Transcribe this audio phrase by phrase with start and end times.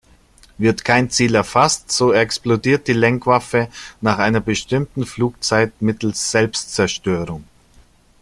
[0.57, 3.67] Wird kein Ziel erfasst, so explodiert die Lenkwaffe
[4.01, 7.43] nach einer bestimmten Flugzeit mittels Selbstzerstörung.